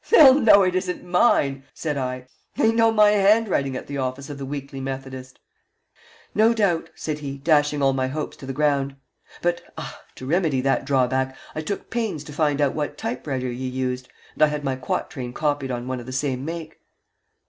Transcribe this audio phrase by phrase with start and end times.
[0.09, 2.25] "They'll know it isn't mine," said I.
[2.55, 5.37] "They know my handwriting at the office of the Weekly Methodist."
[6.33, 8.95] "No doubt," said he, dashing all my hopes to the ground.
[9.43, 13.51] "But ah to remedy that drawback I took pains to find out what type writer
[13.51, 16.79] you used, and I had my quatrain copied on one of the same make."